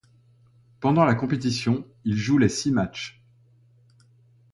Pendant 0.79 1.05
la 1.05 1.13
compétition, 1.13 1.85
il 2.05 2.15
joue 2.15 2.39
les 2.39 2.49
six 2.49 2.71
matchs. 2.71 3.21